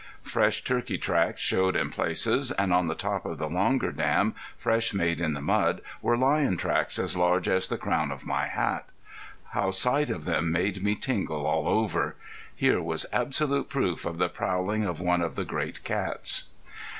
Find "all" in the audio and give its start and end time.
11.45-11.67